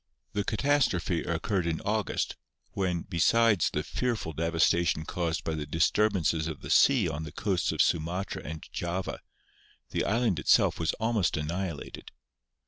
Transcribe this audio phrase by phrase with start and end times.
[0.33, 2.35] The catastro phe occurred in August,
[2.71, 7.31] when, besides the fearful de vastation caused by the disturbances of the sea on the
[7.31, 9.19] coasts of Sumatra and Java,
[9.91, 12.09] the island itself was almost annihilated.